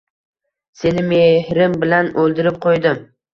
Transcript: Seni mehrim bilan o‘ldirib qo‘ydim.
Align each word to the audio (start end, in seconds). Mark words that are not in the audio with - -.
Seni 0.79 1.03
mehrim 1.09 1.77
bilan 1.85 2.11
o‘ldirib 2.25 2.59
qo‘ydim. 2.67 2.99